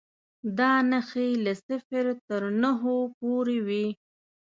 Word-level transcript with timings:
دا 0.57 0.71
نښې 0.89 1.29
له 1.45 1.53
صفر 1.67 2.05
تر 2.27 2.41
نهو 2.61 2.97
پورې 3.17 3.57
وې. 3.67 3.85